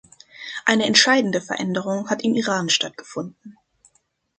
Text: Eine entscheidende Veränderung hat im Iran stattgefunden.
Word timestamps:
Eine 0.65 0.87
entscheidende 0.87 1.39
Veränderung 1.41 2.09
hat 2.09 2.23
im 2.23 2.33
Iran 2.33 2.71
stattgefunden. 2.71 3.59